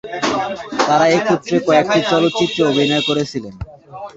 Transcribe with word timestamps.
তারা 0.87 1.05
একত্রে 1.17 1.57
কয়েকটি 1.67 1.99
চলচ্চিত্রে 2.11 2.61
অভিনয়ও 2.71 3.07
করেছিলেন। 3.09 3.53